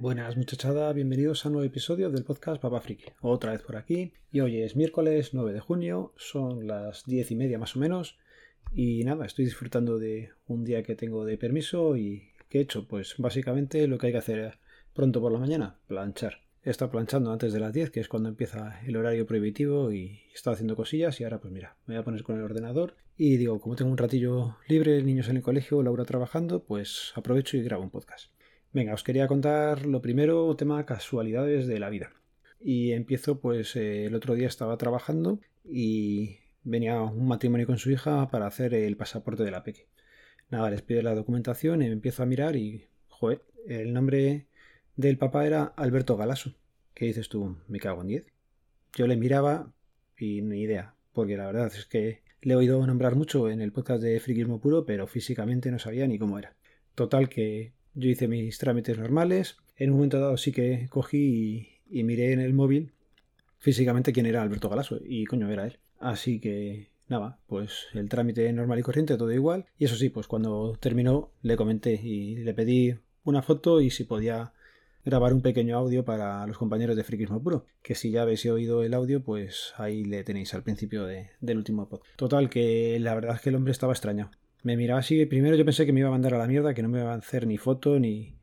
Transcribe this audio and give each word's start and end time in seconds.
Buenas 0.00 0.34
muchachada, 0.34 0.90
bienvenidos 0.94 1.44
a 1.44 1.50
un 1.50 1.56
nuevo 1.56 1.66
episodio 1.66 2.08
del 2.08 2.24
podcast 2.24 2.58
Papa 2.58 2.80
Friki. 2.80 3.12
Otra 3.20 3.52
vez 3.52 3.60
por 3.60 3.76
aquí. 3.76 4.14
Y 4.32 4.40
hoy 4.40 4.62
es 4.62 4.74
miércoles 4.74 5.34
9 5.34 5.52
de 5.52 5.60
junio, 5.60 6.14
son 6.16 6.66
las 6.66 7.04
diez 7.04 7.30
y 7.30 7.36
media 7.36 7.58
más 7.58 7.76
o 7.76 7.80
menos. 7.80 8.16
Y 8.72 9.04
nada, 9.04 9.26
estoy 9.26 9.44
disfrutando 9.44 9.98
de 9.98 10.30
un 10.46 10.64
día 10.64 10.82
que 10.82 10.96
tengo 10.96 11.26
de 11.26 11.36
permiso 11.36 11.98
y 11.98 12.30
¿qué 12.48 12.60
he 12.60 12.62
hecho? 12.62 12.88
Pues 12.88 13.16
básicamente 13.18 13.86
lo 13.88 13.98
que 13.98 14.06
hay 14.06 14.12
que 14.12 14.18
hacer 14.20 14.58
pronto 14.94 15.20
por 15.20 15.32
la 15.32 15.38
mañana, 15.38 15.78
planchar. 15.86 16.38
He 16.64 16.70
estado 16.70 16.90
planchando 16.90 17.30
antes 17.30 17.52
de 17.52 17.60
las 17.60 17.74
10, 17.74 17.90
que 17.90 18.00
es 18.00 18.08
cuando 18.08 18.30
empieza 18.30 18.80
el 18.86 18.96
horario 18.96 19.26
prohibitivo 19.26 19.92
y 19.92 20.22
he 20.30 20.34
estado 20.34 20.54
haciendo 20.54 20.76
cosillas 20.76 21.20
y 21.20 21.24
ahora 21.24 21.42
pues 21.42 21.52
mira, 21.52 21.76
me 21.84 21.96
voy 21.96 22.00
a 22.00 22.04
poner 22.04 22.22
con 22.22 22.38
el 22.38 22.42
ordenador 22.42 22.96
y 23.18 23.36
digo, 23.36 23.60
como 23.60 23.76
tengo 23.76 23.90
un 23.90 23.98
ratillo 23.98 24.56
libre, 24.66 25.02
niños 25.02 25.28
en 25.28 25.36
el 25.36 25.42
colegio, 25.42 25.82
Laura 25.82 26.06
trabajando, 26.06 26.64
pues 26.64 27.12
aprovecho 27.16 27.58
y 27.58 27.62
grabo 27.62 27.82
un 27.82 27.90
podcast. 27.90 28.30
Venga, 28.72 28.94
os 28.94 29.02
quería 29.02 29.26
contar 29.26 29.84
lo 29.84 30.00
primero, 30.00 30.54
tema 30.54 30.86
casualidades 30.86 31.66
de 31.66 31.80
la 31.80 31.90
vida. 31.90 32.12
Y 32.60 32.92
empiezo, 32.92 33.40
pues 33.40 33.74
eh, 33.74 34.06
el 34.06 34.14
otro 34.14 34.34
día 34.34 34.46
estaba 34.46 34.76
trabajando 34.76 35.40
y 35.64 36.38
venía 36.62 37.00
un 37.00 37.26
matrimonio 37.26 37.66
con 37.66 37.78
su 37.78 37.90
hija 37.90 38.30
para 38.30 38.46
hacer 38.46 38.74
el 38.74 38.96
pasaporte 38.96 39.42
de 39.42 39.50
la 39.50 39.64
peque. 39.64 39.88
Nada, 40.50 40.70
les 40.70 40.82
pide 40.82 41.02
la 41.02 41.16
documentación 41.16 41.82
y 41.82 41.86
empiezo 41.86 42.22
a 42.22 42.26
mirar 42.26 42.54
y, 42.54 42.86
joder, 43.08 43.42
el 43.66 43.92
nombre 43.92 44.46
del 44.94 45.18
papá 45.18 45.46
era 45.46 45.64
Alberto 45.64 46.16
Galaso. 46.16 46.54
¿Qué 46.94 47.06
dices 47.06 47.28
tú? 47.28 47.56
Me 47.66 47.80
cago 47.80 48.02
en 48.02 48.08
10. 48.08 48.26
Yo 48.94 49.08
le 49.08 49.16
miraba 49.16 49.72
y 50.16 50.42
ni 50.42 50.60
idea, 50.60 50.94
porque 51.12 51.36
la 51.36 51.46
verdad 51.46 51.66
es 51.66 51.86
que 51.86 52.22
le 52.40 52.54
he 52.54 52.56
oído 52.56 52.86
nombrar 52.86 53.16
mucho 53.16 53.50
en 53.50 53.62
el 53.62 53.72
podcast 53.72 54.00
de 54.00 54.20
Friquismo 54.20 54.60
Puro, 54.60 54.86
pero 54.86 55.08
físicamente 55.08 55.72
no 55.72 55.80
sabía 55.80 56.06
ni 56.06 56.20
cómo 56.20 56.38
era. 56.38 56.54
Total 56.94 57.28
que 57.28 57.72
yo 57.94 58.08
hice 58.08 58.28
mis 58.28 58.58
trámites 58.58 58.98
normales. 58.98 59.56
En 59.76 59.90
un 59.90 59.96
momento 59.96 60.20
dado 60.20 60.36
sí 60.36 60.52
que 60.52 60.88
cogí 60.90 61.80
y, 61.88 62.04
miré 62.04 62.32
en 62.32 62.40
el 62.40 62.54
móvil 62.54 62.92
físicamente 63.58 64.12
quién 64.12 64.26
era 64.26 64.42
Alberto 64.42 64.68
Galaso. 64.68 64.98
Y 65.04 65.24
coño, 65.26 65.50
era 65.50 65.66
él. 65.66 65.78
Así 65.98 66.40
que 66.40 66.88
nada, 67.08 67.38
pues 67.46 67.86
el 67.94 68.08
trámite 68.08 68.52
normal 68.52 68.78
y 68.78 68.82
corriente, 68.82 69.16
todo 69.16 69.32
igual. 69.32 69.66
Y 69.78 69.84
eso 69.84 69.96
sí, 69.96 70.08
pues 70.08 70.26
cuando 70.26 70.76
terminó 70.80 71.30
le 71.42 71.56
comenté 71.56 71.94
y 71.94 72.36
le 72.36 72.54
pedí 72.54 72.94
una 73.24 73.42
foto 73.42 73.80
y 73.80 73.90
si 73.90 74.04
podía 74.04 74.52
grabar 75.04 75.32
un 75.32 75.40
pequeño 75.40 75.76
audio 75.76 76.04
para 76.04 76.46
los 76.46 76.58
compañeros 76.58 76.96
de 76.96 77.04
Frikismo 77.04 77.42
Puro. 77.42 77.66
Que 77.82 77.94
si 77.94 78.10
ya 78.10 78.22
habéis 78.22 78.44
oído 78.46 78.82
el 78.82 78.94
audio, 78.94 79.22
pues 79.22 79.72
ahí 79.76 80.04
le 80.04 80.24
tenéis 80.24 80.54
al 80.54 80.62
principio 80.62 81.06
del 81.06 81.56
último 81.56 81.88
pod. 81.88 82.00
Total, 82.16 82.50
que 82.50 82.98
la 83.00 83.14
verdad 83.14 83.36
es 83.36 83.40
que 83.40 83.48
el 83.48 83.56
hombre 83.56 83.72
estaba 83.72 83.92
extraño 83.92 84.30
me 84.62 84.76
miraba 84.76 85.00
así. 85.00 85.24
Primero 85.26 85.56
yo 85.56 85.64
pensé 85.64 85.86
que 85.86 85.92
me 85.92 86.00
iba 86.00 86.08
a 86.08 86.12
mandar 86.12 86.34
a 86.34 86.38
la 86.38 86.46
mierda, 86.46 86.74
que 86.74 86.82
no 86.82 86.88
me 86.88 87.00
iba 87.00 87.12
a 87.12 87.16
hacer 87.16 87.46
ni 87.46 87.58
foto 87.58 87.98
ni, 87.98 88.36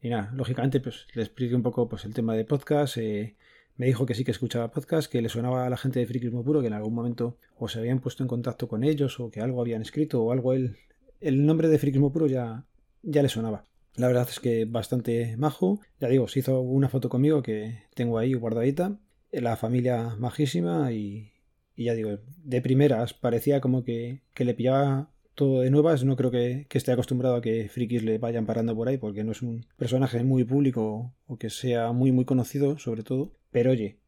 ni 0.00 0.10
nada. 0.10 0.30
Lógicamente, 0.34 0.80
pues 0.80 1.06
le 1.14 1.22
expliqué 1.22 1.54
un 1.54 1.62
poco 1.62 1.88
pues, 1.88 2.04
el 2.04 2.14
tema 2.14 2.34
de 2.34 2.44
podcast. 2.44 2.96
Eh, 2.98 3.36
me 3.76 3.86
dijo 3.86 4.04
que 4.04 4.14
sí 4.14 4.24
que 4.24 4.30
escuchaba 4.30 4.70
podcast, 4.70 5.10
que 5.10 5.22
le 5.22 5.28
sonaba 5.28 5.66
a 5.66 5.70
la 5.70 5.76
gente 5.76 6.00
de 6.00 6.06
Frikismo 6.06 6.44
Puro, 6.44 6.60
que 6.60 6.66
en 6.66 6.74
algún 6.74 6.94
momento 6.94 7.38
o 7.56 7.68
se 7.68 7.78
habían 7.78 8.00
puesto 8.00 8.22
en 8.22 8.28
contacto 8.28 8.68
con 8.68 8.84
ellos 8.84 9.18
o 9.18 9.30
que 9.30 9.40
algo 9.40 9.60
habían 9.60 9.82
escrito 9.82 10.22
o 10.22 10.32
algo 10.32 10.52
él. 10.52 10.76
El 11.20 11.46
nombre 11.46 11.68
de 11.68 11.78
Frikismo 11.78 12.12
Puro 12.12 12.26
ya, 12.26 12.66
ya 13.02 13.22
le 13.22 13.28
sonaba. 13.28 13.64
La 13.94 14.06
verdad 14.06 14.28
es 14.28 14.40
que 14.40 14.64
bastante 14.64 15.36
majo. 15.36 15.80
Ya 16.00 16.08
digo, 16.08 16.28
se 16.28 16.40
hizo 16.40 16.60
una 16.60 16.88
foto 16.88 17.08
conmigo 17.08 17.42
que 17.42 17.84
tengo 17.94 18.18
ahí 18.18 18.34
guardadita. 18.34 18.98
La 19.30 19.56
familia 19.56 20.16
majísima 20.18 20.92
y, 20.92 21.32
y 21.74 21.84
ya 21.84 21.94
digo, 21.94 22.18
de 22.44 22.60
primeras 22.60 23.14
parecía 23.14 23.60
como 23.60 23.84
que, 23.84 24.22
que 24.34 24.44
le 24.44 24.54
pillaba 24.54 25.11
todo 25.34 25.60
de 25.60 25.70
nuevas. 25.70 26.04
No 26.04 26.16
creo 26.16 26.30
que, 26.30 26.66
esté 26.70 26.92
acostumbrado 26.92 27.36
a 27.36 27.42
que 27.42 27.68
frikis 27.68 28.02
le 28.02 28.18
vayan 28.18 28.46
parando 28.46 28.74
por 28.74 28.88
ahí, 28.88 28.98
porque 28.98 29.24
no 29.24 29.32
es 29.32 29.42
un 29.42 29.66
personaje 29.76 30.22
muy 30.24 30.44
público 30.44 31.14
o 31.26 31.38
que 31.38 31.50
sea 31.50 31.92
muy, 31.92 32.12
muy 32.12 32.24
conocido, 32.24 32.78
sobre 32.78 33.02
todo. 33.02 33.32
Pero 33.50 33.70
oye, 33.72 33.98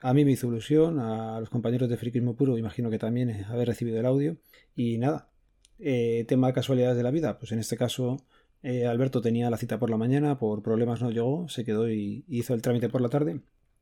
a 0.00 0.14
mí 0.14 0.24
me 0.24 0.32
hizo 0.32 0.48
ilusión, 0.48 0.98
a 0.98 1.40
los 1.40 1.50
compañeros 1.50 1.88
de 1.88 1.96
Frikismo 1.96 2.36
Puro, 2.36 2.58
imagino 2.58 2.90
que 2.90 2.98
también 2.98 3.30
eh, 3.30 3.46
haber 3.48 3.68
recibido 3.68 3.98
el 4.00 4.06
audio. 4.06 4.36
Y 4.74 4.98
nada, 4.98 5.30
eh, 5.78 6.24
tema 6.28 6.48
de 6.48 6.52
casualidades 6.54 6.96
de 6.96 7.02
la 7.02 7.10
vida, 7.10 7.38
pues 7.38 7.52
en 7.52 7.58
este 7.58 7.76
caso 7.76 8.18
eh, 8.62 8.86
Alberto 8.86 9.20
tenía 9.20 9.50
la 9.50 9.56
cita 9.56 9.78
por 9.78 9.90
la 9.90 9.96
mañana, 9.96 10.38
por 10.38 10.62
problemas 10.62 11.00
no 11.02 11.10
llegó, 11.10 11.48
se 11.48 11.64
quedó 11.64 11.90
y 11.90 12.24
hizo 12.28 12.54
el 12.54 12.62
trámite 12.62 12.88
por 12.88 13.00
la 13.00 13.08
tarde. 13.08 13.40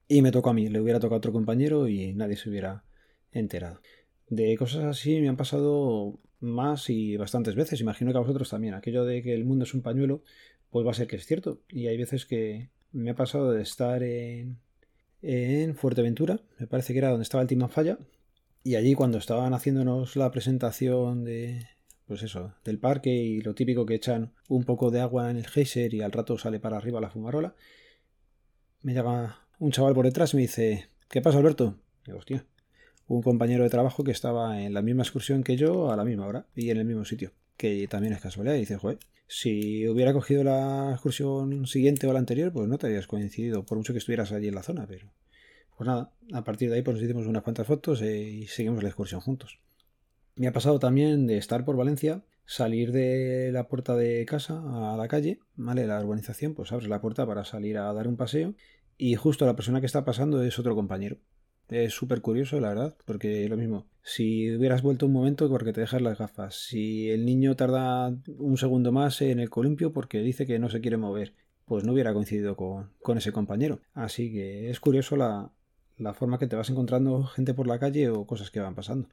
Y 0.09 0.23
me 0.23 0.33
tocó 0.33 0.51
a 0.51 0.55
mí, 0.55 0.69
le 0.69 0.81
hubiera 0.81 0.99
tocado 0.99 1.17
a 1.17 1.19
otro 1.19 1.33
compañero 1.33 1.89
y 1.89 2.15
nadie 2.15 2.37
se 2.37 2.49
hubiera 2.49 2.85
enterado. 3.33 3.81
De 4.29 4.57
cosas 4.57 4.85
así 4.85 5.21
me 5.21 5.29
han 5.29 5.37
pasado 5.37 6.19
más 6.41 6.91
y 6.91 7.17
bastantes 7.17 7.55
veces. 7.55 7.81
Imagino 7.81 8.13
que 8.13 8.19
a 8.19 8.23
vosotros 8.23 8.51
también. 8.51 8.75
Aquello 8.75 9.05
de 9.05 9.23
que 9.23 9.35
el 9.35 9.45
mundo 9.45 9.65
es 9.65 9.75
un 9.75 9.83
pañuelo, 9.83 10.23
pues 10.71 10.87
va 10.87 10.91
a 10.91 10.95
ser 10.95 11.07
que 11.07 11.17
es 11.17 11.27
cierto. 11.27 11.61
Y 11.69 11.87
hay 11.87 11.97
veces 11.97 12.27
que 12.27 12.71
me 12.93 13.11
ha 13.11 13.15
pasado 13.15 13.53
de 13.53 13.63
estar 13.63 14.03
en, 14.03 14.59
en 15.23 15.75
Fuerteventura, 15.75 16.41
me 16.59 16.67
parece 16.67 16.93
que 16.93 16.99
era 16.99 17.11
donde 17.11 17.23
estaba 17.23 17.43
el 17.43 17.69
Falla, 17.69 17.99
y 18.63 18.75
allí 18.75 18.95
cuando 18.95 19.19
estaban 19.19 19.55
haciéndonos 19.55 20.17
la 20.17 20.31
presentación 20.31 21.25
de, 21.25 21.67
pues 22.07 22.23
eso, 22.23 22.55
del 22.65 22.79
parque 22.79 23.11
y 23.11 23.41
lo 23.41 23.55
típico 23.55 23.87
que 23.87 23.95
echan 23.95 24.33
un 24.49 24.65
poco 24.65 24.91
de 24.91 25.01
agua 25.01 25.31
en 25.31 25.37
el 25.37 25.47
geyser 25.47 25.95
y 25.95 26.03
al 26.03 26.13
rato 26.13 26.37
sale 26.39 26.61
para 26.61 26.77
arriba 26.77 27.01
la 27.01 27.11
fumarola, 27.11 27.55
me 28.83 28.95
llama 28.95 29.47
un 29.59 29.73
chaval 29.73 29.95
por 29.95 30.07
detrás 30.07 30.33
y 30.33 30.37
me 30.37 30.43
dice, 30.43 30.89
¿qué 31.09 31.21
pasa 31.21 31.39
Alberto? 31.39 31.79
Y 32.03 32.07
digo, 32.07 32.19
hostia, 32.19 32.45
un 33.11 33.23
compañero 33.23 33.65
de 33.65 33.71
trabajo 33.71 34.05
que 34.05 34.13
estaba 34.13 34.63
en 34.63 34.73
la 34.73 34.83
misma 34.83 35.03
excursión 35.03 35.43
que 35.43 35.57
yo 35.57 35.91
a 35.91 35.97
la 35.97 36.05
misma 36.05 36.27
hora 36.27 36.47
y 36.55 36.71
en 36.71 36.77
el 36.77 36.85
mismo 36.85 37.05
sitio. 37.05 37.33
Que 37.57 37.89
también 37.89 38.13
es 38.13 38.21
casualidad. 38.21 38.55
Y 38.55 38.61
dice, 38.61 38.77
joder, 38.77 38.99
si 39.27 39.89
hubiera 39.89 40.13
cogido 40.13 40.45
la 40.45 40.93
excursión 40.93 41.67
siguiente 41.67 42.07
o 42.07 42.13
la 42.13 42.21
anterior, 42.21 42.53
pues 42.53 42.69
no 42.69 42.79
te 42.79 42.87
habías 42.87 43.09
coincidido, 43.09 43.67
por 43.67 43.79
mucho 43.79 43.93
que 43.93 43.99
estuvieras 43.99 44.31
allí 44.31 44.47
en 44.47 44.55
la 44.55 44.63
zona, 44.63 44.87
pero. 44.87 45.13
Pues 45.77 45.89
nada, 45.89 46.13
a 46.33 46.45
partir 46.45 46.71
de 46.71 46.77
ahí 46.77 46.83
pues 46.83 46.95
nos 46.95 47.03
hicimos 47.03 47.27
unas 47.27 47.43
cuantas 47.43 47.67
fotos 47.67 48.01
eh, 48.03 48.21
y 48.21 48.47
seguimos 48.47 48.83
la 48.83 48.91
excursión 48.91 49.21
juntos. 49.21 49.59
Me 50.37 50.47
ha 50.47 50.53
pasado 50.53 50.79
también 50.79 51.27
de 51.27 51.37
estar 51.37 51.65
por 51.65 51.77
Valencia, 51.77 52.23
salir 52.47 52.93
de 52.93 53.51
la 53.53 53.67
puerta 53.67 53.97
de 53.97 54.25
casa 54.25 54.63
a 54.93 54.97
la 54.97 55.09
calle, 55.09 55.41
¿vale? 55.57 55.87
La 55.87 56.01
urbanización, 56.01 56.55
pues 56.55 56.71
abres 56.71 56.89
la 56.89 57.01
puerta 57.01 57.27
para 57.27 57.45
salir 57.45 57.77
a 57.79 57.93
dar 57.93 58.07
un 58.07 58.17
paseo 58.17 58.55
y 58.97 59.17
justo 59.17 59.47
la 59.47 59.57
persona 59.57 59.81
que 59.81 59.87
está 59.87 60.05
pasando 60.05 60.43
es 60.43 60.59
otro 60.61 60.77
compañero. 60.77 61.17
Es 61.71 61.95
súper 61.95 62.21
curioso, 62.21 62.59
la 62.61 62.71
verdad, 62.71 62.97
porque 63.05 63.49
lo 63.49 63.57
mismo. 63.57 63.87
Si 64.03 64.55
hubieras 64.55 64.83
vuelto 64.83 65.07
un 65.07 65.13
momento 65.13 65.49
porque 65.49 65.73
te 65.73 65.81
dejas 65.81 66.03
las 66.03 66.19
gafas. 66.19 66.57
Si 66.57 67.11
el 67.11 67.25
niño 67.25 67.55
tarda 67.55 68.13
un 68.39 68.57
segundo 68.57 68.93
más 68.93 69.23
en 69.23 69.39
el 69.39 69.51
columpio 69.51 69.93
porque 69.93 70.21
dice 70.21 70.47
que 70.47 70.59
no 70.59 70.69
se 70.69 70.81
quiere 70.81 70.97
mover, 70.97 71.35
pues 71.65 71.85
no 71.85 71.93
hubiera 71.93 72.13
coincidido 72.13 72.57
con, 72.57 73.19
ese 73.19 73.31
compañero. 73.31 73.81
Así 73.95 74.33
que 74.33 74.71
es 74.71 74.81
curioso 74.81 75.17
la, 75.17 75.53
la 75.97 76.13
forma 76.13 76.39
que 76.39 76.49
te 76.49 76.57
vas 76.57 76.71
encontrando 76.71 77.25
gente 77.25 77.55
por 77.55 77.69
la 77.69 77.79
calle 77.79 78.09
o 78.09 78.27
cosas 78.27 78.51
que 78.51 78.61
van 78.61 78.75
pasando. 78.75 79.09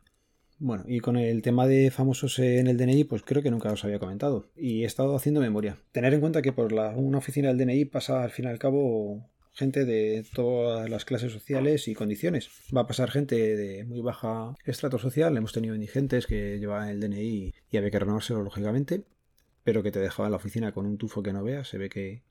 Bueno, 0.59 0.83
y 0.87 0.99
con 1.01 1.17
el 1.17 1.43
tema 1.43 1.67
de 1.67 1.91
famosos 1.91 2.39
en 2.39 2.65
el 2.65 2.77
DNI, 2.77 3.03
pues 3.03 3.21
creo 3.21 3.43
que 3.43 3.51
nunca 3.51 3.71
os 3.71 3.85
había 3.85 3.99
comentado. 3.99 4.47
Y 4.55 4.81
he 4.81 4.85
estado 4.85 5.15
haciendo 5.15 5.39
memoria. 5.39 5.77
Tener 5.91 6.15
en 6.15 6.21
cuenta 6.21 6.41
que 6.41 6.51
por 6.51 6.71
la, 6.71 6.89
una 6.95 7.19
oficina 7.19 7.49
del 7.49 7.59
DNI 7.59 7.85
pasa 7.85 8.23
al 8.23 8.31
fin 8.31 8.45
y 8.45 8.47
al 8.47 8.57
cabo 8.57 9.29
gente 9.57 9.85
de 9.85 10.23
todas 10.35 10.87
las 10.87 11.03
clases 11.03 11.31
sociales 11.31 11.87
y 11.87 11.95
condiciones. 11.95 12.49
Va 12.75 12.81
a 12.81 12.87
pasar 12.87 13.09
gente 13.09 13.35
de 13.57 13.83
muy 13.85 14.01
baja 14.01 14.55
estrato 14.63 14.99
social, 14.99 15.35
hemos 15.35 15.51
tenido 15.51 15.73
indigentes 15.73 16.27
que 16.27 16.59
llevaban 16.59 16.89
el 16.89 16.99
DNI 16.99 17.53
y 17.71 17.77
había 17.77 17.89
que 17.89 17.99
renovárselo 17.99 18.43
lógicamente, 18.43 19.03
pero 19.63 19.81
que 19.81 19.91
te 19.91 19.99
dejaban 19.99 20.31
la 20.31 20.37
oficina 20.37 20.71
con 20.73 20.85
un 20.85 20.99
tufo 20.99 21.23
que 21.23 21.33
no 21.33 21.43
veas, 21.43 21.67
se 21.67 21.79
ve 21.79 21.89
que 21.89 22.21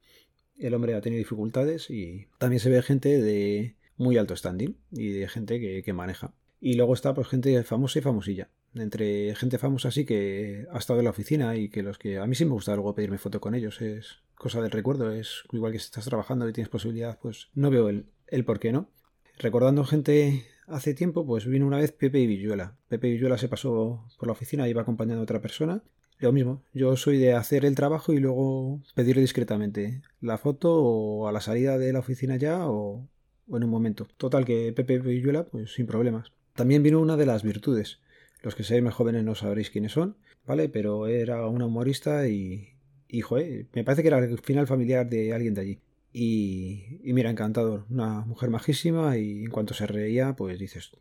el 0.56 0.72
hombre 0.72 0.94
ha 0.94 1.00
tenido 1.00 1.18
dificultades 1.18 1.90
y 1.90 2.28
también 2.38 2.60
se 2.60 2.70
ve 2.70 2.80
gente 2.80 3.20
de 3.20 3.74
muy 3.96 4.18
alto 4.18 4.36
standing 4.36 4.76
y 4.92 5.10
de 5.10 5.28
gente 5.28 5.58
que, 5.58 5.82
que 5.82 5.92
maneja. 5.92 6.32
Y 6.60 6.74
luego 6.74 6.94
está 6.94 7.14
pues 7.14 7.28
gente 7.28 7.62
famosa 7.64 7.98
y 7.98 8.02
famosilla. 8.02 8.48
Entre 8.74 9.34
gente 9.34 9.58
famosa 9.58 9.90
sí 9.90 10.04
que 10.04 10.66
ha 10.70 10.78
estado 10.78 11.00
en 11.00 11.04
la 11.04 11.10
oficina 11.10 11.56
y 11.56 11.68
que 11.68 11.82
los 11.82 11.98
que 11.98 12.18
a 12.18 12.26
mí 12.26 12.34
sí 12.34 12.44
me 12.44 12.52
gusta 12.52 12.74
luego 12.74 12.94
pedirme 12.94 13.18
foto 13.18 13.40
con 13.40 13.54
ellos 13.54 13.80
es 13.80 14.20
cosa 14.34 14.60
del 14.60 14.70
recuerdo, 14.70 15.10
es 15.10 15.44
igual 15.52 15.72
que 15.72 15.78
si 15.78 15.86
estás 15.86 16.04
trabajando 16.04 16.48
y 16.48 16.52
tienes 16.52 16.68
posibilidad, 16.68 17.18
pues 17.18 17.48
no 17.54 17.70
veo 17.70 17.88
el, 17.88 18.06
el 18.26 18.44
por 18.44 18.60
qué 18.60 18.72
no. 18.72 18.90
Recordando 19.38 19.84
gente 19.84 20.46
hace 20.66 20.94
tiempo, 20.94 21.26
pues 21.26 21.46
vino 21.46 21.66
una 21.66 21.78
vez 21.78 21.92
Pepe 21.92 22.20
y 22.20 22.26
Villuela. 22.26 22.76
Pepe 22.88 23.08
y 23.08 23.12
Villuela 23.12 23.38
se 23.38 23.48
pasó 23.48 24.06
por 24.18 24.28
la 24.28 24.32
oficina, 24.32 24.68
iba 24.68 24.82
acompañando 24.82 25.20
a 25.20 25.24
otra 25.24 25.40
persona. 25.40 25.82
Lo 26.18 26.32
mismo, 26.32 26.62
yo 26.72 26.96
soy 26.96 27.18
de 27.18 27.34
hacer 27.34 27.66
el 27.66 27.74
trabajo 27.74 28.12
y 28.12 28.18
luego 28.18 28.80
pedirle 28.94 29.20
discretamente 29.20 30.00
la 30.20 30.38
foto 30.38 30.74
o 30.74 31.28
a 31.28 31.32
la 31.32 31.42
salida 31.42 31.76
de 31.76 31.92
la 31.92 31.98
oficina 31.98 32.36
ya 32.36 32.68
o, 32.68 33.06
en 33.48 33.64
un 33.64 33.70
momento. 33.70 34.08
Total 34.16 34.46
que 34.46 34.72
Pepe 34.72 34.98
Villuela, 34.98 35.44
pues 35.44 35.74
sin 35.74 35.86
problemas. 35.86 36.32
También 36.56 36.82
vino 36.82 37.00
una 37.00 37.16
de 37.16 37.26
las 37.26 37.42
virtudes. 37.42 38.00
Los 38.42 38.54
que 38.54 38.64
seáis 38.64 38.82
más 38.82 38.94
jóvenes 38.94 39.24
no 39.24 39.34
sabréis 39.34 39.70
quiénes 39.70 39.92
son, 39.92 40.16
¿vale? 40.46 40.68
Pero 40.68 41.06
era 41.06 41.46
una 41.46 41.66
humorista 41.66 42.28
y, 42.28 42.70
hijo, 43.08 43.36
me 43.72 43.84
parece 43.84 44.02
que 44.02 44.08
era 44.08 44.18
el 44.18 44.38
final 44.38 44.66
familiar 44.66 45.08
de 45.08 45.32
alguien 45.32 45.54
de 45.54 45.60
allí. 45.60 45.78
Y, 46.12 46.98
y, 47.02 47.12
mira, 47.12 47.30
encantador, 47.30 47.84
una 47.90 48.20
mujer 48.20 48.48
majísima 48.48 49.18
y 49.18 49.44
en 49.44 49.50
cuanto 49.50 49.74
se 49.74 49.86
reía, 49.86 50.34
pues 50.34 50.58
dices, 50.58 50.92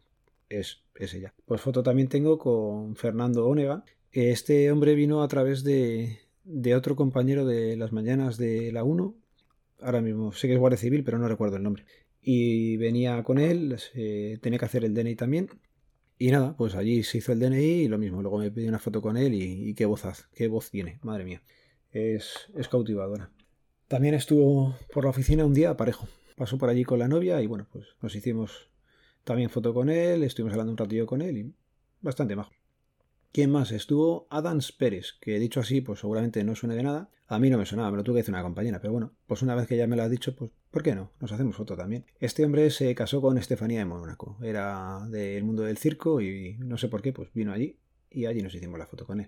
es, 0.49 0.83
es 0.95 1.13
ella. 1.13 1.33
Pues 1.45 1.61
foto 1.61 1.83
también 1.83 2.09
tengo 2.09 2.37
con 2.37 2.95
Fernando 2.95 3.47
Onega. 3.47 3.85
Este 4.11 4.69
hombre 4.71 4.95
vino 4.95 5.23
a 5.23 5.27
través 5.27 5.63
de, 5.63 6.19
de 6.43 6.75
otro 6.75 6.95
compañero 6.95 7.45
de 7.45 7.75
las 7.77 7.91
mañanas 7.91 8.37
de 8.37 8.71
la 8.71 8.83
1, 8.83 9.15
ahora 9.81 10.01
mismo 10.01 10.31
sé 10.31 10.47
que 10.47 10.53
es 10.53 10.59
Guardia 10.59 10.77
Civil, 10.77 11.03
pero 11.03 11.17
no 11.17 11.27
recuerdo 11.27 11.57
el 11.57 11.63
nombre. 11.63 11.85
Y 12.27 12.77
venía 12.77 13.21
con 13.21 13.37
él, 13.37 13.77
tenía 14.41 14.57
que 14.57 14.65
hacer 14.65 14.83
el 14.83 14.95
DNI 14.95 15.15
también. 15.15 15.47
Y 16.17 16.31
nada, 16.31 16.57
pues 16.57 16.73
allí 16.73 17.03
se 17.03 17.19
hizo 17.19 17.31
el 17.31 17.39
DNI 17.39 17.83
y 17.83 17.87
lo 17.87 17.99
mismo. 17.99 18.21
Luego 18.23 18.39
me 18.39 18.49
pedí 18.49 18.67
una 18.67 18.79
foto 18.79 18.99
con 18.99 19.15
él 19.15 19.35
y, 19.35 19.75
qué 19.75 19.85
voz 19.85 20.03
qué 20.33 20.47
voz 20.47 20.71
tiene, 20.71 20.97
madre 21.03 21.23
mía. 21.23 21.43
Es, 21.91 22.47
es 22.55 22.67
cautivadora. 22.67 23.29
También 23.87 24.15
estuvo 24.15 24.75
por 24.91 25.03
la 25.03 25.11
oficina 25.11 25.45
un 25.45 25.53
día 25.53 25.77
parejo. 25.77 26.07
Pasó 26.35 26.57
por 26.57 26.69
allí 26.69 26.83
con 26.83 26.97
la 26.97 27.07
novia 27.07 27.41
y 27.43 27.47
bueno, 27.47 27.67
pues 27.71 27.85
nos 28.01 28.15
hicimos 28.15 28.69
también 29.23 29.51
foto 29.51 29.73
con 29.73 29.89
él, 29.89 30.23
estuvimos 30.23 30.53
hablando 30.53 30.71
un 30.71 30.77
ratillo 30.77 31.05
con 31.05 31.21
él 31.21 31.37
y 31.37 31.53
bastante 32.01 32.35
majo. 32.35 32.51
¿Quién 33.35 33.51
más? 33.51 33.73
Estuvo 33.73 34.27
Adams 34.29 34.71
Pérez, 34.71 35.07
que 35.19 35.37
dicho 35.39 35.59
así, 35.59 35.81
pues 35.81 35.99
seguramente 35.99 36.41
no 36.45 36.55
suene 36.55 36.73
de 36.73 36.83
nada. 36.83 37.09
A 37.27 37.37
mí 37.37 37.49
no 37.49 37.57
me 37.57 37.65
sonaba, 37.65 37.91
me 37.91 37.97
lo 37.97 38.03
tuve 38.05 38.13
que 38.13 38.19
decir 38.19 38.33
una 38.33 38.41
compañera, 38.41 38.79
pero 38.79 38.93
bueno, 38.93 39.11
pues 39.27 39.41
una 39.41 39.55
vez 39.55 39.67
que 39.67 39.75
ya 39.75 39.87
me 39.87 39.97
lo 39.97 40.03
ha 40.03 40.07
dicho, 40.07 40.33
pues 40.37 40.51
¿por 40.71 40.83
qué 40.83 40.95
no? 40.95 41.11
Nos 41.19 41.33
hacemos 41.33 41.57
foto 41.57 41.75
también. 41.75 42.05
Este 42.21 42.45
hombre 42.45 42.69
se 42.69 42.95
casó 42.95 43.19
con 43.19 43.37
Estefanía 43.37 43.79
de 43.79 43.83
Mónaco, 43.83 44.37
era 44.41 45.05
del 45.09 45.43
mundo 45.43 45.63
del 45.63 45.77
circo 45.77 46.21
y 46.21 46.55
no 46.59 46.77
sé 46.77 46.87
por 46.87 47.01
qué, 47.01 47.11
pues 47.11 47.27
vino 47.33 47.51
allí 47.51 47.77
y 48.09 48.25
allí 48.25 48.41
nos 48.41 48.55
hicimos 48.55 48.79
la 48.79 48.85
foto 48.85 49.05
con 49.05 49.19
él. 49.19 49.27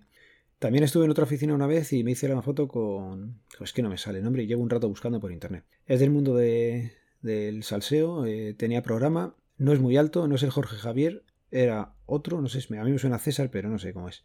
También 0.58 0.86
estuve 0.86 1.04
en 1.04 1.12
otra 1.12 1.26
oficina 1.26 1.54
una 1.54 1.68
vez 1.68 1.92
y 1.92 2.06
me 2.06 2.12
hice 2.12 2.30
la 2.30 2.42
foto 2.42 2.70
con... 2.70 3.42
Es 3.60 3.74
que 3.74 3.82
no 3.82 3.90
me 3.90 3.98
sale 3.98 4.20
el 4.20 4.24
nombre 4.24 4.44
y 4.44 4.48
llevo 4.48 4.64
un 4.64 4.70
rato 4.70 4.88
buscando 4.88 5.20
por 5.20 5.34
internet. 5.34 5.66
Es 5.86 6.00
del 6.00 6.12
mundo 6.12 6.34
de, 6.34 6.94
del 7.22 7.62
salseo, 7.64 8.26
eh, 8.26 8.54
tenía 8.58 8.82
programa, 8.82 9.36
no 9.58 9.74
es 9.74 9.82
muy 9.82 9.98
alto, 9.98 10.30
no 10.30 10.36
es 10.36 10.44
el 10.44 10.52
Jorge 10.52 10.78
Javier, 10.78 11.26
era 11.52 11.97
otro, 12.08 12.42
no 12.42 12.48
sé, 12.48 12.66
a 12.76 12.84
mí 12.84 12.92
me 12.92 12.98
suena 12.98 13.20
César, 13.20 13.52
pero 13.52 13.70
no 13.70 13.78
sé 13.78 13.94
cómo 13.94 14.10
es. 14.10 14.24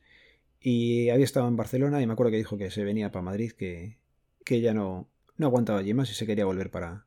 Y 0.60 1.10
había 1.10 1.24
estado 1.24 1.48
en 1.48 1.56
Barcelona 1.56 2.00
y 2.00 2.06
me 2.06 2.14
acuerdo 2.14 2.30
que 2.30 2.38
dijo 2.38 2.56
que 2.56 2.70
se 2.70 2.84
venía 2.84 3.12
para 3.12 3.24
Madrid, 3.24 3.52
que, 3.52 3.98
que 4.44 4.60
ya 4.60 4.72
no, 4.72 5.10
no 5.36 5.46
aguantaba 5.46 5.80
allí 5.80 5.92
más 5.92 6.10
y 6.10 6.14
se 6.14 6.24
quería 6.24 6.46
volver 6.46 6.70
para, 6.70 7.06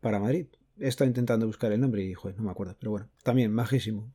para 0.00 0.20
Madrid. 0.20 0.46
He 0.78 0.88
estado 0.88 1.08
intentando 1.08 1.46
buscar 1.46 1.72
el 1.72 1.80
nombre 1.80 2.04
y, 2.04 2.14
joder, 2.14 2.36
no 2.36 2.44
me 2.44 2.50
acuerdo, 2.50 2.76
pero 2.78 2.92
bueno, 2.92 3.08
también 3.22 3.52
majísimo. 3.52 4.14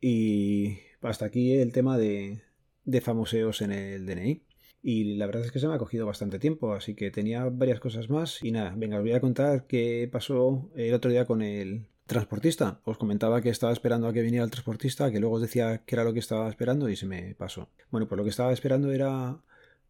Y 0.00 0.78
hasta 1.02 1.26
aquí 1.26 1.54
el 1.54 1.72
tema 1.72 1.98
de, 1.98 2.42
de 2.84 3.00
famoseos 3.00 3.60
en 3.60 3.72
el 3.72 4.06
DNI. 4.06 4.42
Y 4.80 5.16
la 5.16 5.26
verdad 5.26 5.44
es 5.44 5.50
que 5.50 5.58
se 5.58 5.66
me 5.66 5.74
ha 5.74 5.78
cogido 5.78 6.06
bastante 6.06 6.38
tiempo, 6.38 6.72
así 6.72 6.94
que 6.94 7.10
tenía 7.10 7.44
varias 7.46 7.80
cosas 7.80 8.08
más. 8.08 8.42
Y 8.44 8.52
nada, 8.52 8.72
venga, 8.76 8.98
os 8.98 9.02
voy 9.02 9.12
a 9.12 9.20
contar 9.20 9.66
qué 9.66 10.08
pasó 10.10 10.70
el 10.76 10.94
otro 10.94 11.10
día 11.10 11.26
con 11.26 11.42
el, 11.42 11.88
transportista. 12.08 12.80
Os 12.84 12.98
comentaba 12.98 13.40
que 13.40 13.50
estaba 13.50 13.72
esperando 13.72 14.08
a 14.08 14.12
que 14.12 14.22
viniera 14.22 14.44
el 14.44 14.50
transportista, 14.50 15.12
que 15.12 15.20
luego 15.20 15.36
os 15.36 15.42
decía 15.42 15.82
que 15.86 15.94
era 15.94 16.02
lo 16.02 16.12
que 16.12 16.18
estaba 16.18 16.48
esperando 16.48 16.88
y 16.88 16.96
se 16.96 17.06
me 17.06 17.36
pasó. 17.36 17.68
Bueno, 17.92 18.08
pues 18.08 18.16
lo 18.16 18.24
que 18.24 18.30
estaba 18.30 18.52
esperando 18.52 18.90
era 18.90 19.38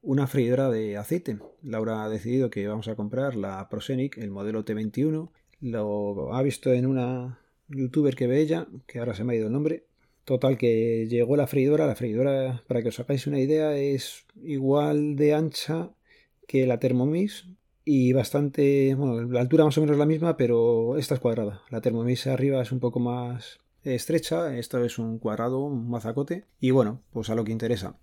una 0.03 0.27
freidora 0.27 0.69
de 0.69 0.99
aceite. 0.99 1.39
Laura 1.63 2.05
ha 2.05 2.09
decidido 2.11 2.51
que 2.51 2.69
vamos 2.69 2.89
a 2.89 2.97
comprar 2.97 3.37
la 3.37 3.69
Prosenic, 3.71 4.19
el 4.19 4.31
modelo 4.31 4.65
T21. 4.65 5.31
Lo 5.61 6.35
ha 6.35 6.43
visto 6.43 6.73
en 6.73 6.87
una 6.87 7.41
youtuber 7.69 8.15
que 8.15 8.27
ve 8.27 8.41
ella, 8.41 8.67
que 8.87 8.99
ahora 8.99 9.15
se 9.15 9.25
me 9.25 9.33
ha 9.33 9.37
ido 9.37 9.47
el 9.47 9.53
nombre. 9.53 9.85
Total, 10.25 10.59
que 10.59 11.07
llegó 11.09 11.37
la 11.37 11.47
freidora. 11.47 11.87
La 11.87 11.95
freidora, 11.95 12.63
para 12.67 12.83
que 12.83 12.89
os 12.89 13.01
hagáis 13.01 13.27
una 13.27 13.41
idea, 13.41 13.77
es 13.77 14.27
igual 14.43 15.17
de 15.17 15.35
ancha 15.35 15.91
que 16.47 16.67
la 16.67 16.79
Thermomix, 16.79 17.47
y 17.91 18.13
bastante, 18.13 18.95
bueno, 18.95 19.23
la 19.33 19.41
altura 19.41 19.65
más 19.65 19.79
o 19.79 19.81
menos 19.81 19.97
la 19.97 20.05
misma, 20.05 20.37
pero 20.37 20.99
esta 20.99 21.15
es 21.15 21.21
cuadrada. 21.21 21.63
La 21.71 21.81
Thermomix 21.81 22.27
arriba 22.27 22.61
es 22.61 22.71
un 22.71 22.81
poco 22.81 23.01
más 23.01 23.61
estrecha, 23.83 24.55
esta 24.59 24.85
es 24.85 24.99
un 24.99 25.19
cuadrado, 25.19 25.61
un 25.61 25.89
mazacote. 25.89 26.45
Y 26.61 26.71
bueno, 26.71 27.01
pues 27.13 27.31
a 27.31 27.35
lo 27.35 27.45
que 27.45 27.53
interesa. 27.53 27.97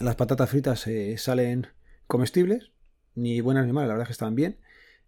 Las 0.00 0.16
patatas 0.16 0.50
fritas 0.50 0.84
eh, 0.88 1.16
salen 1.16 1.68
comestibles, 2.08 2.72
ni 3.14 3.40
buenas 3.40 3.66
ni 3.66 3.72
malas, 3.72 3.90
la 3.90 3.94
verdad 3.94 4.02
es 4.02 4.08
que 4.08 4.14
están 4.14 4.34
bien. 4.34 4.58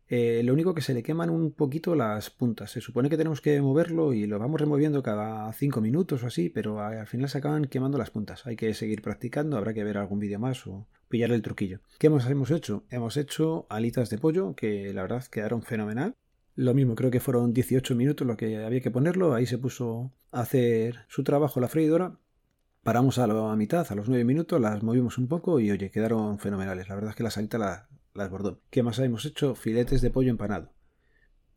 Eh, 0.07 0.43
lo 0.45 0.53
único 0.53 0.73
que 0.73 0.83
se 0.83 0.95
le 0.95 1.03
queman 1.03 1.29
un 1.29 1.51
poquito 1.51 1.97
las 1.97 2.31
puntas. 2.31 2.71
Se 2.71 2.81
supone 2.81 3.11
que 3.11 3.17
tenemos 3.17 3.41
que 3.41 3.61
moverlo 3.61 4.13
y 4.13 4.27
lo 4.27 4.39
vamos 4.39 4.61
removiendo 4.61 5.03
cada 5.03 5.53
5 5.53 5.81
minutos 5.81 6.23
o 6.23 6.29
así, 6.29 6.49
pero 6.49 6.81
al 6.81 7.09
final 7.09 7.29
se 7.29 7.39
acaban 7.39 7.65
quemando 7.65 7.99
las 7.99 8.11
puntas. 8.11 8.47
Hay 8.47 8.55
que 8.55 8.73
seguir 8.75 9.03
practicando, 9.03 9.57
habrá 9.57 9.75
que 9.75 9.83
ver 9.83 9.99
algún 9.99 10.21
vídeo 10.21 10.39
más 10.39 10.65
o 10.69 10.87
pillar 11.13 11.31
el 11.31 11.43
truquillo. 11.43 11.81
¿Qué 11.99 12.07
hemos, 12.07 12.27
hemos 12.27 12.51
hecho? 12.51 12.85
Hemos 12.89 13.19
hecho 13.19 13.67
alitas 13.69 14.09
de 14.09 14.17
pollo 14.17 14.55
que 14.57 14.95
la 14.95 15.03
verdad 15.03 15.23
quedaron 15.27 15.63
fenomenal. 15.63 16.17
Lo 16.55 16.73
mismo, 16.73 16.95
creo 16.95 17.11
que 17.11 17.21
fueron 17.21 17.53
18 17.53 17.95
minutos 17.95 18.27
lo 18.27 18.39
que 18.39 18.65
había 18.65 18.81
que 18.81 18.91
ponerlo. 18.91 19.35
Ahí 19.35 19.45
se 19.45 19.59
puso 19.59 20.11
a 20.31 20.41
hacer 20.41 21.01
su 21.09 21.23
trabajo 21.23 21.61
la 21.61 21.69
freidora. 21.69 22.19
Paramos 22.83 23.19
a 23.19 23.27
la 23.27 23.55
mitad, 23.57 23.87
a 23.91 23.95
los 23.95 24.09
9 24.09 24.25
minutos, 24.25 24.59
las 24.59 24.83
movimos 24.83 25.19
un 25.19 25.29
poco 25.29 25.61
y 25.61 25.71
oye, 25.71 25.91
quedaron 25.91 26.39
fenomenales. 26.39 26.89
La 26.89 26.95
verdad 26.95 27.11
es 27.11 27.17
que 27.17 27.59
la, 27.59 27.89
las 28.15 28.31
bordó. 28.31 28.63
¿Qué 28.71 28.83
más 28.83 28.99
hemos 28.99 29.27
hecho? 29.27 29.55
Filetes 29.55 30.01
de 30.01 30.09
pollo 30.09 30.31
empanado. 30.31 30.73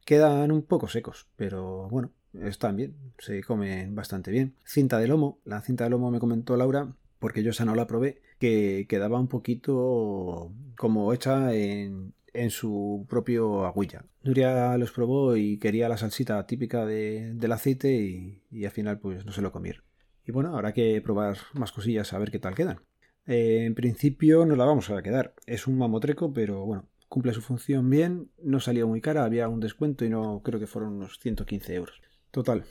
Quedan 0.04 0.52
un 0.52 0.64
poco 0.64 0.90
secos, 0.90 1.30
pero 1.38 1.88
bueno, 1.90 2.12
están 2.34 2.76
bien, 2.76 2.98
se 3.20 3.42
comen 3.42 3.96
bastante 3.96 4.32
bien. 4.32 4.58
Cinta 4.66 5.00
de 5.00 5.08
lomo, 5.08 5.40
la 5.46 5.62
cinta 5.62 5.86
de 5.86 5.92
lomo 5.92 6.12
me 6.12 6.20
comentó 6.20 6.58
Laura, 6.58 6.94
porque 7.26 7.42
yo 7.42 7.50
esa 7.50 7.66
no 7.66 7.74
la 7.74 7.88
probé, 7.88 8.22
que 8.38 8.86
quedaba 8.88 9.20
un 9.20 9.28
poquito 9.28 10.54
como 10.78 11.12
hecha 11.12 11.56
en, 11.56 12.14
su 12.50 13.08
propio 13.10 13.66
aguilla. 13.66 14.06
Nuria 14.22 14.78
los 14.78 14.92
probó 14.92 15.36
y 15.36 15.58
quería 15.58 15.90
la 15.90 15.98
salsita 15.98 16.46
típica 16.46 16.86
del 16.86 17.52
aceite 17.52 17.92
y, 18.52 18.64
al 18.64 18.70
final 18.70 19.00
pues 19.00 19.26
no 19.26 19.32
se 19.32 19.42
lo 19.42 19.52
comieron. 19.52 19.84
Y 20.24 20.34
bueno, 20.34 20.56
habrá 20.56 20.72
que 20.72 21.02
probar 21.02 21.38
más 21.54 21.72
cosillas 21.72 22.14
a 22.14 22.20
ver 22.20 22.30
qué 22.30 22.38
tal 22.38 22.54
quedan. 22.54 22.82
Eh, 23.26 23.64
en 23.66 23.74
principio 23.74 24.46
no 24.46 24.56
la 24.56 24.66
vamos 24.66 24.92
a 24.92 25.02
quedar. 25.02 25.34
Es 25.48 25.66
un 25.66 25.80
mamotreco, 25.80 26.32
pero 26.32 26.64
bueno, 26.64 26.88
cumple 27.10 27.34
su 27.34 27.42
función 27.42 27.90
bien. 27.90 28.30
No 28.40 28.60
salió 28.60 28.88
muy 28.88 29.02
cara, 29.02 29.24
había 29.24 29.50
un 29.50 29.62
descuento 29.62 30.06
y 30.06 30.10
no 30.10 30.44
creo 30.44 30.60
que 30.60 30.68
fueron 30.68 30.94
unos 30.94 31.18
115 31.18 31.74
euros. 31.74 32.04
Total, 32.30 32.66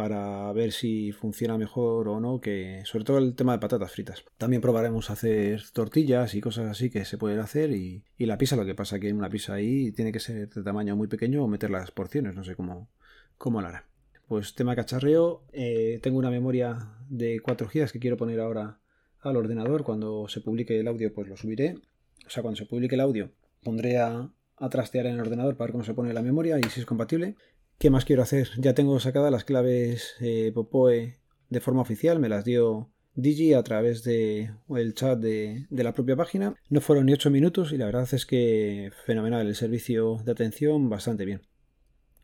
para 0.00 0.50
ver 0.54 0.72
si 0.72 1.12
funciona 1.12 1.58
mejor 1.58 2.08
o 2.08 2.20
no, 2.20 2.40
que 2.40 2.80
sobre 2.86 3.04
todo 3.04 3.18
el 3.18 3.34
tema 3.34 3.52
de 3.52 3.58
patatas 3.58 3.92
fritas. 3.92 4.24
También 4.38 4.62
probaremos 4.62 5.10
hacer 5.10 5.62
tortillas 5.74 6.34
y 6.34 6.40
cosas 6.40 6.70
así 6.70 6.88
que 6.88 7.04
se 7.04 7.18
pueden 7.18 7.38
hacer 7.38 7.70
y, 7.72 8.02
la 8.16 8.38
pizza, 8.38 8.56
lo 8.56 8.64
que 8.64 8.74
pasa 8.74 8.98
que 8.98 9.12
una 9.12 9.28
pizza 9.28 9.52
ahí 9.52 9.92
tiene 9.92 10.10
que 10.10 10.18
ser 10.18 10.48
de 10.48 10.62
tamaño 10.62 10.96
muy 10.96 11.06
pequeño 11.06 11.44
o 11.44 11.48
meter 11.48 11.68
las 11.68 11.90
porciones, 11.90 12.34
no 12.34 12.44
sé 12.44 12.56
cómo, 12.56 12.88
cómo 13.36 13.60
lo 13.60 13.68
hará. 13.68 13.84
Pues 14.26 14.54
tema 14.54 14.74
cacharreo, 14.74 15.44
eh, 15.52 16.00
tengo 16.02 16.16
una 16.18 16.30
memoria 16.30 16.78
de 17.10 17.40
4 17.40 17.68
GB 17.68 17.92
que 17.92 17.98
quiero 17.98 18.16
poner 18.16 18.40
ahora 18.40 18.80
al 19.20 19.36
ordenador. 19.36 19.84
Cuando 19.84 20.28
se 20.28 20.40
publique 20.40 20.80
el 20.80 20.88
audio, 20.88 21.12
pues 21.12 21.28
lo 21.28 21.36
subiré. 21.36 21.76
O 22.26 22.30
sea, 22.30 22.42
cuando 22.42 22.56
se 22.56 22.64
publique 22.64 22.94
el 22.94 23.02
audio, 23.02 23.32
pondré 23.62 23.98
a, 23.98 24.30
trastear 24.70 25.04
en 25.04 25.16
el 25.16 25.20
ordenador 25.20 25.58
para 25.58 25.66
ver 25.66 25.72
cómo 25.72 25.84
se 25.84 25.92
pone 25.92 26.14
la 26.14 26.22
memoria 26.22 26.58
y 26.58 26.62
si 26.70 26.80
es 26.80 26.86
compatible. 26.86 27.36
¿Qué 27.80 27.88
más 27.88 28.04
quiero 28.04 28.20
hacer? 28.20 28.50
Ya 28.58 28.74
tengo 28.74 29.00
sacadas 29.00 29.32
las 29.32 29.44
claves 29.44 30.14
eh, 30.20 30.52
Popoe 30.52 31.16
de 31.48 31.60
forma 31.60 31.80
oficial, 31.80 32.18
me 32.18 32.28
las 32.28 32.44
dio 32.44 32.90
Digi 33.14 33.54
a 33.54 33.62
través 33.62 34.04
de 34.04 34.50
el 34.68 34.92
chat 34.92 35.18
de, 35.18 35.66
de, 35.70 35.82
la 35.82 35.94
propia 35.94 36.14
página. 36.14 36.54
No 36.68 36.82
fueron 36.82 37.06
ni 37.06 37.14
8 37.14 37.30
minutos 37.30 37.72
y 37.72 37.78
la 37.78 37.86
verdad 37.86 38.06
es 38.12 38.26
que 38.26 38.90
fenomenal 39.06 39.46
el 39.46 39.54
servicio 39.54 40.20
de 40.26 40.32
atención, 40.32 40.90
bastante 40.90 41.24
bien. 41.24 41.40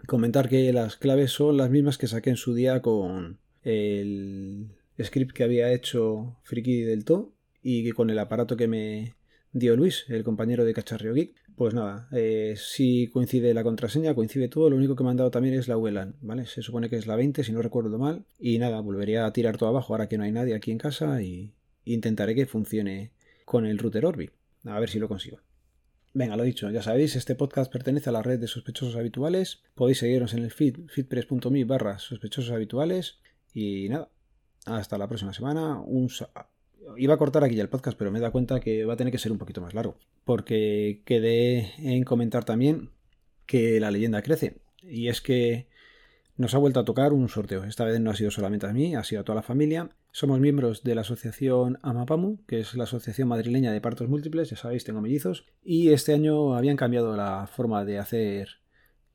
Comentar 0.06 0.50
que 0.50 0.70
las 0.74 0.96
claves 0.96 1.30
son 1.30 1.56
las 1.56 1.70
mismas 1.70 1.96
que 1.96 2.06
saqué 2.06 2.28
en 2.28 2.36
su 2.36 2.52
día 2.52 2.82
con 2.82 3.38
el 3.62 4.68
script 5.02 5.34
que 5.34 5.44
había 5.44 5.72
hecho 5.72 6.36
Friki 6.42 6.82
del 6.82 7.06
To 7.06 7.32
y 7.62 7.82
que 7.82 7.94
con 7.94 8.10
el 8.10 8.18
aparato 8.18 8.58
que 8.58 8.68
me 8.68 9.14
dio 9.58 9.74
Luis, 9.74 10.04
el 10.08 10.22
compañero 10.22 10.64
de 10.64 10.74
Cacharreo 10.74 11.14
Geek. 11.14 11.34
Pues 11.56 11.72
nada, 11.72 12.08
eh, 12.12 12.54
si 12.56 13.08
coincide 13.08 13.54
la 13.54 13.62
contraseña, 13.62 14.14
coincide 14.14 14.48
todo, 14.48 14.68
lo 14.68 14.76
único 14.76 14.94
que 14.94 15.02
me 15.02 15.10
han 15.10 15.16
dado 15.16 15.30
también 15.30 15.54
es 15.54 15.68
la 15.68 15.76
VLAN, 15.76 16.16
¿vale? 16.20 16.44
Se 16.44 16.60
supone 16.60 16.90
que 16.90 16.96
es 16.96 17.06
la 17.06 17.16
20, 17.16 17.42
si 17.42 17.52
no 17.52 17.62
recuerdo 17.62 17.98
mal. 17.98 18.26
Y 18.38 18.58
nada, 18.58 18.80
volvería 18.80 19.24
a 19.24 19.32
tirar 19.32 19.56
todo 19.56 19.70
abajo 19.70 19.94
ahora 19.94 20.08
que 20.08 20.18
no 20.18 20.24
hay 20.24 20.32
nadie 20.32 20.54
aquí 20.54 20.70
en 20.70 20.78
casa 20.78 21.22
y 21.22 21.54
intentaré 21.86 22.34
que 22.34 22.44
funcione 22.44 23.12
con 23.46 23.64
el 23.64 23.78
router 23.78 24.04
Orbi. 24.04 24.30
A 24.64 24.78
ver 24.78 24.90
si 24.90 24.98
lo 24.98 25.08
consigo. 25.08 25.38
Venga, 26.12 26.36
lo 26.36 26.42
dicho, 26.42 26.70
ya 26.70 26.82
sabéis, 26.82 27.16
este 27.16 27.34
podcast 27.34 27.72
pertenece 27.72 28.10
a 28.10 28.12
la 28.12 28.22
red 28.22 28.38
de 28.38 28.48
sospechosos 28.48 28.96
habituales. 28.96 29.62
Podéis 29.74 29.98
seguirnos 29.98 30.34
en 30.34 30.44
el 30.44 30.50
feed, 30.50 30.88
feedpress.me 30.88 31.64
barra 31.64 31.98
sospechosos 31.98 32.50
habituales. 32.50 33.20
Y 33.54 33.88
nada, 33.88 34.10
hasta 34.66 34.98
la 34.98 35.08
próxima 35.08 35.32
semana. 35.32 35.80
Un 35.80 36.10
Iba 36.96 37.14
a 37.14 37.18
cortar 37.18 37.44
aquí 37.44 37.54
ya 37.56 37.62
el 37.62 37.68
podcast, 37.68 37.98
pero 37.98 38.10
me 38.10 38.20
da 38.20 38.30
cuenta 38.30 38.60
que 38.60 38.84
va 38.84 38.94
a 38.94 38.96
tener 38.96 39.12
que 39.12 39.18
ser 39.18 39.32
un 39.32 39.38
poquito 39.38 39.60
más 39.60 39.74
largo. 39.74 39.96
Porque 40.24 41.02
quedé 41.04 41.72
en 41.78 42.04
comentar 42.04 42.44
también 42.44 42.90
que 43.46 43.80
la 43.80 43.90
leyenda 43.90 44.22
crece. 44.22 44.58
Y 44.82 45.08
es 45.08 45.20
que 45.20 45.66
nos 46.36 46.54
ha 46.54 46.58
vuelto 46.58 46.80
a 46.80 46.84
tocar 46.84 47.12
un 47.12 47.28
sorteo. 47.28 47.64
Esta 47.64 47.84
vez 47.84 47.98
no 48.00 48.10
ha 48.10 48.16
sido 48.16 48.30
solamente 48.30 48.66
a 48.66 48.72
mí, 48.72 48.94
ha 48.94 49.04
sido 49.04 49.22
a 49.22 49.24
toda 49.24 49.36
la 49.36 49.42
familia. 49.42 49.90
Somos 50.12 50.38
miembros 50.40 50.82
de 50.82 50.94
la 50.94 51.00
asociación 51.00 51.78
Amapamu, 51.82 52.38
que 52.46 52.60
es 52.60 52.74
la 52.74 52.84
asociación 52.84 53.28
madrileña 53.28 53.72
de 53.72 53.80
partos 53.80 54.08
múltiples. 54.08 54.50
Ya 54.50 54.56
sabéis, 54.56 54.84
tengo 54.84 55.00
mellizos. 55.00 55.44
Y 55.64 55.90
este 55.90 56.14
año 56.14 56.54
habían 56.54 56.76
cambiado 56.76 57.16
la 57.16 57.46
forma 57.46 57.84
de 57.84 57.98
hacer 57.98 58.60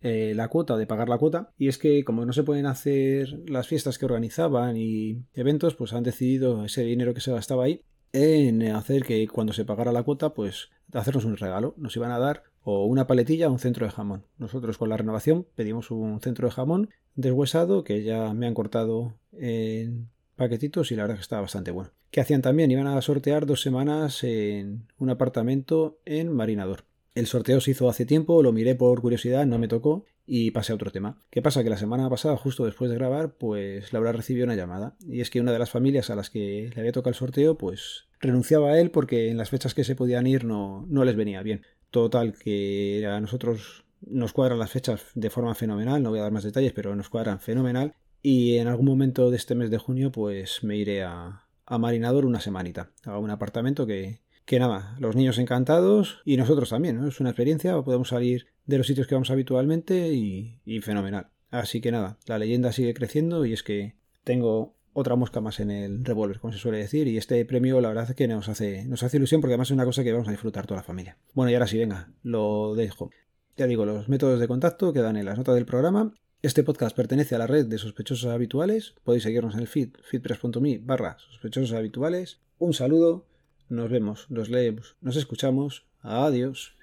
eh, 0.01 0.33
la 0.35 0.47
cuota, 0.47 0.77
de 0.77 0.87
pagar 0.87 1.09
la 1.09 1.17
cuota. 1.17 1.51
Y 1.57 1.67
es 1.67 1.77
que 1.77 2.03
como 2.03 2.25
no 2.25 2.33
se 2.33 2.43
pueden 2.43 2.65
hacer 2.65 3.39
las 3.47 3.67
fiestas 3.67 3.97
que 3.97 4.05
organizaban 4.05 4.77
y 4.77 5.23
eventos, 5.33 5.75
pues 5.75 5.93
han 5.93 6.03
decidido 6.03 6.65
ese 6.65 6.83
dinero 6.83 7.13
que 7.13 7.21
se 7.21 7.31
gastaba 7.31 7.65
ahí 7.65 7.81
en 8.13 8.63
hacer 8.63 9.03
que 9.03 9.25
cuando 9.27 9.53
se 9.53 9.65
pagara 9.65 9.91
la 9.91 10.03
cuota, 10.03 10.33
pues 10.33 10.69
hacernos 10.93 11.25
un 11.25 11.37
regalo. 11.37 11.73
Nos 11.77 11.95
iban 11.95 12.11
a 12.11 12.19
dar 12.19 12.43
o 12.63 12.85
una 12.85 13.07
paletilla 13.07 13.47
o 13.47 13.51
un 13.51 13.59
centro 13.59 13.85
de 13.85 13.91
jamón. 13.91 14.25
Nosotros 14.37 14.77
con 14.77 14.89
la 14.89 14.97
renovación 14.97 15.47
pedimos 15.55 15.91
un 15.91 16.19
centro 16.21 16.47
de 16.47 16.53
jamón 16.53 16.89
deshuesado 17.15 17.83
que 17.83 18.03
ya 18.03 18.33
me 18.33 18.47
han 18.47 18.53
cortado 18.53 19.15
en 19.33 20.09
paquetitos 20.35 20.91
y 20.91 20.95
la 20.95 21.03
verdad 21.03 21.15
que 21.15 21.21
está 21.21 21.39
bastante 21.39 21.71
bueno. 21.71 21.91
¿Qué 22.09 22.21
hacían 22.21 22.41
también? 22.41 22.71
Iban 22.71 22.87
a 22.87 23.01
sortear 23.01 23.45
dos 23.45 23.61
semanas 23.61 24.23
en 24.23 24.87
un 24.97 25.09
apartamento 25.09 25.99
en 26.05 26.31
Marinador. 26.31 26.83
El 27.13 27.27
sorteo 27.27 27.59
se 27.59 27.71
hizo 27.71 27.89
hace 27.89 28.05
tiempo, 28.05 28.41
lo 28.41 28.53
miré 28.53 28.75
por 28.75 29.01
curiosidad, 29.01 29.45
no 29.45 29.59
me 29.59 29.67
tocó 29.67 30.05
y 30.25 30.51
pasé 30.51 30.71
a 30.71 30.75
otro 30.75 30.91
tema. 30.91 31.17
¿Qué 31.29 31.41
pasa? 31.41 31.61
Que 31.61 31.69
la 31.69 31.77
semana 31.77 32.09
pasada, 32.09 32.37
justo 32.37 32.63
después 32.63 32.89
de 32.89 32.95
grabar, 32.95 33.35
pues 33.37 33.91
Laura 33.91 34.13
recibió 34.13 34.45
una 34.45 34.55
llamada. 34.55 34.95
Y 35.05 35.19
es 35.19 35.29
que 35.29 35.41
una 35.41 35.51
de 35.51 35.59
las 35.59 35.71
familias 35.71 36.09
a 36.09 36.15
las 36.15 36.29
que 36.29 36.71
le 36.73 36.79
había 36.79 36.93
tocado 36.93 37.09
el 37.09 37.15
sorteo, 37.15 37.57
pues 37.57 38.05
renunciaba 38.21 38.69
a 38.69 38.79
él 38.79 38.91
porque 38.91 39.29
en 39.29 39.37
las 39.37 39.49
fechas 39.49 39.73
que 39.73 39.83
se 39.83 39.95
podían 39.95 40.25
ir 40.25 40.45
no, 40.45 40.85
no 40.87 41.03
les 41.03 41.17
venía 41.17 41.43
bien. 41.43 41.63
Total, 41.89 42.33
que 42.33 43.05
a 43.05 43.19
nosotros 43.19 43.83
nos 43.99 44.31
cuadran 44.31 44.59
las 44.59 44.71
fechas 44.71 45.07
de 45.13 45.29
forma 45.29 45.53
fenomenal, 45.53 46.01
no 46.01 46.11
voy 46.11 46.19
a 46.19 46.23
dar 46.23 46.31
más 46.31 46.45
detalles, 46.45 46.71
pero 46.71 46.95
nos 46.95 47.09
cuadran 47.09 47.41
fenomenal. 47.41 47.95
Y 48.21 48.57
en 48.57 48.67
algún 48.67 48.85
momento 48.85 49.31
de 49.31 49.37
este 49.37 49.55
mes 49.55 49.69
de 49.69 49.79
junio, 49.79 50.13
pues 50.13 50.63
me 50.63 50.77
iré 50.77 51.03
a, 51.03 51.45
a 51.65 51.77
Marinador 51.77 52.25
una 52.25 52.39
semanita, 52.39 52.91
a 53.03 53.17
un 53.17 53.31
apartamento 53.31 53.85
que, 53.85 54.21
que 54.51 54.59
nada, 54.59 54.97
los 54.99 55.15
niños 55.15 55.37
encantados 55.37 56.19
y 56.25 56.35
nosotros 56.35 56.71
también, 56.71 56.99
¿no? 56.99 57.07
Es 57.07 57.21
una 57.21 57.29
experiencia, 57.29 57.81
podemos 57.83 58.09
salir 58.09 58.47
de 58.65 58.77
los 58.77 58.85
sitios 58.85 59.07
que 59.07 59.15
vamos 59.15 59.31
habitualmente 59.31 60.09
y, 60.11 60.81
fenomenal. 60.81 61.27
Así 61.51 61.79
que 61.79 61.89
nada, 61.89 62.17
la 62.25 62.37
leyenda 62.37 62.73
sigue 62.73 62.93
creciendo 62.93 63.45
y 63.45 63.53
es 63.53 63.63
que 63.63 63.95
tengo 64.25 64.75
otra 64.91 65.15
mosca 65.15 65.39
más 65.39 65.61
en 65.61 65.71
el 65.71 66.03
revólver, 66.03 66.41
como 66.41 66.51
se 66.51 66.59
suele 66.59 66.79
decir, 66.79 67.07
y 67.07 67.15
este 67.15 67.45
premio 67.45 67.79
la 67.79 67.87
verdad 67.87 68.09
es 68.09 68.15
que 68.17 68.27
nos 68.27 68.49
hace, 68.49 68.83
nos 68.83 69.03
hace 69.03 69.15
ilusión 69.15 69.39
porque 69.39 69.53
además 69.53 69.69
es 69.69 69.75
una 69.75 69.85
cosa 69.85 70.03
que 70.03 70.11
vamos 70.11 70.27
a 70.27 70.31
disfrutar 70.31 70.67
toda 70.67 70.81
la 70.81 70.83
familia. 70.83 71.17
Bueno, 71.33 71.49
y 71.49 71.53
ahora 71.53 71.67
sí, 71.67 71.77
venga, 71.77 72.11
lo 72.21 72.75
dejo. 72.75 73.09
Ya 73.55 73.67
digo, 73.67 73.85
los 73.85 74.09
métodos 74.09 74.41
de 74.41 74.49
contacto 74.49 74.91
quedan 74.91 75.15
en 75.15 75.27
las 75.27 75.37
notas 75.37 75.55
del 75.55 75.65
programa. 75.65 76.13
Este 76.41 76.63
podcast 76.63 76.93
pertenece 76.93 77.35
a 77.35 77.37
la 77.37 77.47
red 77.47 77.67
de 77.67 77.77
sospechosos 77.77 78.29
habituales. 78.29 78.95
Podéis 79.05 79.23
seguirnos 79.23 79.53
en 79.53 79.61
el 79.61 79.67
feed, 79.67 79.91
feedpress.me 80.03 80.79
barra 80.79 81.15
sospechosos 81.19 81.71
habituales. 81.71 82.41
Un 82.59 82.73
saludo 82.73 83.30
nos 83.71 83.89
vemos, 83.89 84.29
nos 84.29 84.49
leemos, 84.49 84.95
nos 85.01 85.15
escuchamos. 85.15 85.85
Adiós. 86.01 86.73